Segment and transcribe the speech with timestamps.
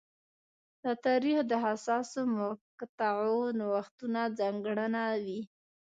[0.83, 5.41] د تاریخ د حساسو مقطعو نوښتونه ځانګړنه وې.